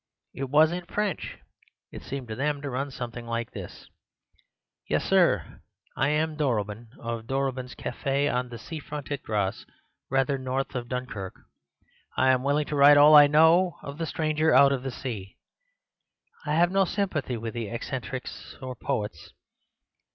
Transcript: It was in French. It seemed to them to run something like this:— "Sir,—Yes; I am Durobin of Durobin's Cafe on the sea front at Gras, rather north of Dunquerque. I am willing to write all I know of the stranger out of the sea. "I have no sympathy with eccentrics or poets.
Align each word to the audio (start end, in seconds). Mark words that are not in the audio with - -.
It 0.33 0.49
was 0.49 0.71
in 0.71 0.85
French. 0.87 1.37
It 1.91 2.01
seemed 2.01 2.27
to 2.29 2.35
them 2.35 2.59
to 2.63 2.71
run 2.71 2.89
something 2.89 3.27
like 3.27 3.51
this:— 3.51 3.87
"Sir,—Yes; 4.89 5.59
I 5.95 6.07
am 6.09 6.35
Durobin 6.35 6.87
of 6.97 7.27
Durobin's 7.27 7.75
Cafe 7.75 8.27
on 8.27 8.49
the 8.49 8.57
sea 8.57 8.79
front 8.79 9.11
at 9.11 9.21
Gras, 9.21 9.63
rather 10.09 10.39
north 10.39 10.73
of 10.73 10.87
Dunquerque. 10.87 11.43
I 12.17 12.31
am 12.31 12.41
willing 12.41 12.65
to 12.65 12.75
write 12.75 12.97
all 12.97 13.15
I 13.15 13.27
know 13.27 13.77
of 13.83 13.99
the 13.99 14.07
stranger 14.07 14.51
out 14.55 14.71
of 14.71 14.81
the 14.81 14.89
sea. 14.89 15.37
"I 16.47 16.55
have 16.55 16.71
no 16.71 16.83
sympathy 16.85 17.37
with 17.37 17.55
eccentrics 17.55 18.55
or 18.59 18.75
poets. 18.75 19.33